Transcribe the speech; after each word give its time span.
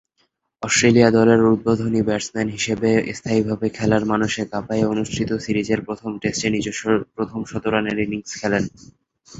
Australia 0.63 1.09
দলের 1.17 1.39
উদ্বোধনী 1.47 2.01
batsman 2.07 2.47
হিসেবে 2.57 2.89
স্থায়ীভাবে 3.17 3.67
খেলার 3.77 4.03
মানসে 4.11 4.41
গাব্বায় 4.51 4.89
অনুষ্ঠিত 4.93 5.29
সিরিজের 5.45 5.79
প্রথম 5.87 6.11
টেস্টে 6.21 6.47
নিজস্ব 6.49 6.83
প্রথম 7.15 7.39
শতরানের 7.51 7.97
ইনিংস 8.05 8.31
খেলেন। 8.41 8.63